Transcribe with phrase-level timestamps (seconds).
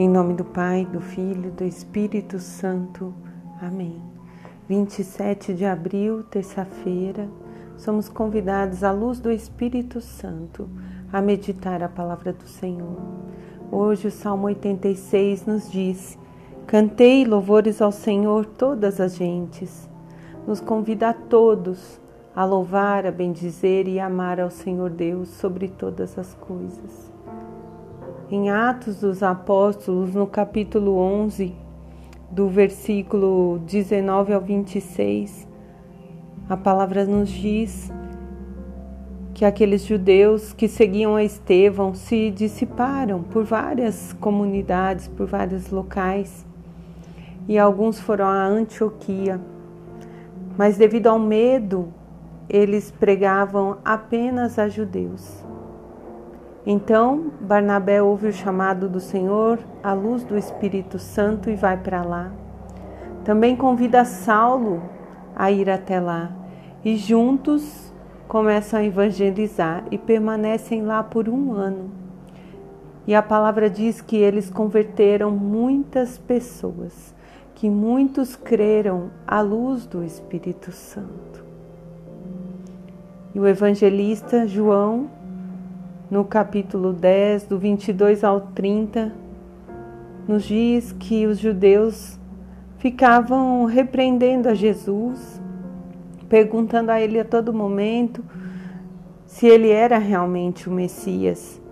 [0.00, 3.12] Em nome do Pai, do Filho, do Espírito Santo.
[3.60, 4.00] Amém.
[4.66, 7.28] 27 de abril, terça-feira,
[7.76, 10.70] somos convidados à luz do Espírito Santo
[11.12, 12.96] a meditar a palavra do Senhor.
[13.70, 16.18] Hoje o Salmo 86 nos diz:
[16.66, 19.86] Cantei louvores ao Senhor todas as gentes.
[20.46, 22.00] Nos convida a todos
[22.34, 27.09] a louvar, a bendizer e amar ao Senhor Deus sobre todas as coisas.
[28.32, 31.52] Em Atos dos Apóstolos, no capítulo 11,
[32.30, 35.48] do versículo 19 ao 26,
[36.48, 37.90] a palavra nos diz
[39.34, 46.46] que aqueles judeus que seguiam a Estevão se dissiparam por várias comunidades, por vários locais,
[47.48, 49.40] e alguns foram a Antioquia.
[50.56, 51.92] Mas devido ao medo,
[52.48, 55.44] eles pregavam apenas a judeus.
[56.66, 62.02] Então Barnabé ouve o chamado do Senhor à luz do Espírito Santo e vai para
[62.02, 62.30] lá.
[63.24, 64.82] Também convida Saulo
[65.34, 66.32] a ir até lá
[66.84, 67.92] e juntos
[68.28, 71.90] começam a evangelizar e permanecem lá por um ano.
[73.06, 77.14] E a palavra diz que eles converteram muitas pessoas,
[77.54, 81.44] que muitos creram à luz do Espírito Santo.
[83.34, 85.10] E o evangelista João
[86.10, 89.12] no capítulo 10, do 22 ao 30,
[90.26, 92.18] nos diz que os judeus
[92.78, 95.40] ficavam repreendendo a Jesus,
[96.28, 98.24] perguntando a ele a todo momento
[99.24, 101.62] se ele era realmente o Messias.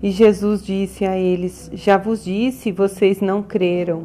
[0.00, 4.04] E Jesus disse a eles: Já vos disse, vocês não creram.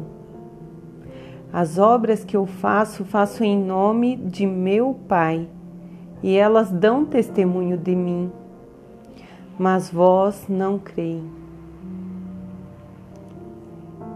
[1.52, 5.48] As obras que eu faço, faço em nome de meu Pai,
[6.22, 8.30] e elas dão testemunho de mim
[9.58, 11.24] mas vós não creem.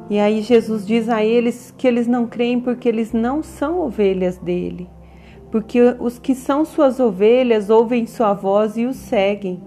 [0.08, 4.38] E aí Jesus diz a eles que eles não creem porque eles não são ovelhas
[4.38, 4.88] dele,
[5.50, 9.60] porque os que são suas ovelhas ouvem sua voz e o seguem.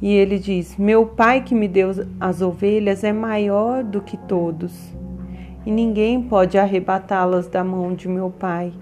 [0.00, 4.72] E ele diz: Meu pai que me deu as ovelhas é maior do que todos,
[5.64, 8.72] e ninguém pode arrebatá-las da mão de meu pai.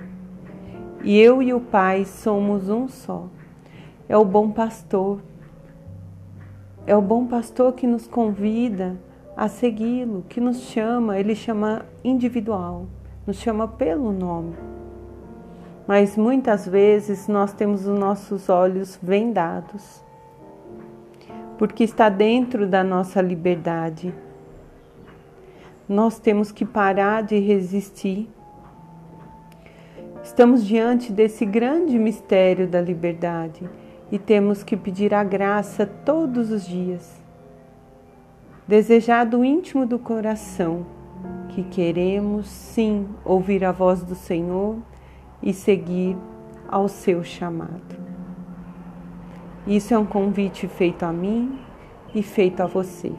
[1.02, 3.26] E eu e o pai somos um só
[4.10, 5.20] é o bom pastor.
[6.84, 8.96] É o bom pastor que nos convida
[9.36, 12.86] a segui-lo, que nos chama, ele chama individual,
[13.24, 14.56] nos chama pelo nome.
[15.86, 20.02] Mas muitas vezes nós temos os nossos olhos vendados,
[21.56, 24.12] porque está dentro da nossa liberdade.
[25.88, 28.28] Nós temos que parar de resistir.
[30.20, 33.70] Estamos diante desse grande mistério da liberdade
[34.10, 37.20] e temos que pedir a graça todos os dias.
[38.66, 40.86] Desejar do íntimo do coração
[41.48, 44.76] que queremos sim ouvir a voz do Senhor
[45.42, 46.16] e seguir
[46.68, 47.98] ao seu chamado.
[49.66, 51.58] Isso é um convite feito a mim
[52.14, 53.12] e feito a você.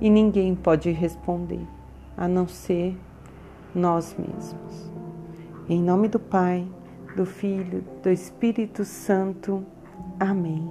[0.00, 1.60] E ninguém pode responder
[2.16, 2.96] a não ser
[3.74, 4.92] nós mesmos.
[5.68, 6.66] Em nome do Pai
[7.14, 9.64] do Filho, do Espírito Santo.
[10.18, 10.68] Amém.